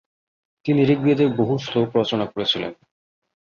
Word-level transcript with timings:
তিনি 0.65 0.81
ঋগ্বেদের 0.85 1.29
বহু 1.33 1.53
শ্লোক 1.57 1.89
রচনা 1.95 2.25
করেছিলেন। 2.25 2.71